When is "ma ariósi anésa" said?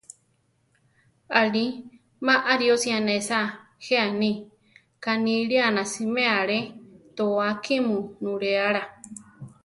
2.25-3.39